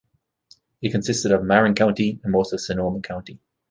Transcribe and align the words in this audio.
It 0.81 0.91
consisted 0.93 1.31
of 1.31 1.43
Marin 1.43 1.75
County 1.75 2.19
and 2.23 2.31
most 2.33 2.53
of 2.53 2.59
Sonoma 2.59 3.01
County. 3.01 3.39